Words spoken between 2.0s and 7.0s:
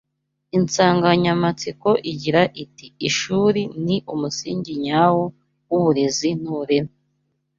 igira iti Ishuri ni umusingi nyawo w’uburezi n’uburere